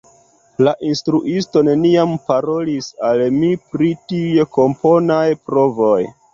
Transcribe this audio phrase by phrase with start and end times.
[0.67, 5.97] La instruisto neniam parolis al mi pri tiuj komponaj provoj.